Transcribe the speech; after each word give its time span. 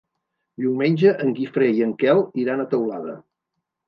Diumenge 0.61 1.11
en 1.25 1.33
Guifré 1.39 1.67
i 1.79 1.83
en 1.87 1.91
Quel 2.03 2.21
iran 2.45 2.65
a 2.65 2.65
Teulada. 2.73 3.15